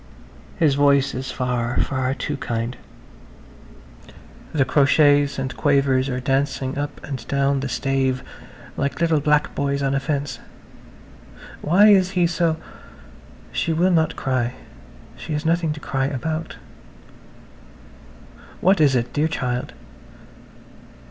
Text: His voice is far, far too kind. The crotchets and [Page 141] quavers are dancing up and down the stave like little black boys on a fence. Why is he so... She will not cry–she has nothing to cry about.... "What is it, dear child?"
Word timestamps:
His 0.57 0.73
voice 0.73 1.13
is 1.13 1.29
far, 1.29 1.79
far 1.79 2.15
too 2.15 2.35
kind. 2.35 2.75
The 4.51 4.65
crotchets 4.65 5.37
and 5.37 5.51
[Page 5.51 5.57
141] 5.57 5.57
quavers 5.61 6.09
are 6.09 6.19
dancing 6.19 6.75
up 6.75 6.99
and 7.03 7.27
down 7.27 7.59
the 7.59 7.69
stave 7.69 8.23
like 8.75 8.99
little 8.99 9.19
black 9.19 9.53
boys 9.53 9.83
on 9.83 9.93
a 9.93 9.99
fence. 9.99 10.39
Why 11.61 11.89
is 11.89 12.09
he 12.17 12.25
so... 12.25 12.57
She 13.51 13.73
will 13.73 13.91
not 13.91 14.15
cry–she 14.15 15.33
has 15.33 15.45
nothing 15.45 15.71
to 15.73 15.79
cry 15.79 16.07
about.... 16.07 16.55
"What 18.59 18.81
is 18.81 18.95
it, 18.95 19.13
dear 19.13 19.27
child?" 19.27 19.71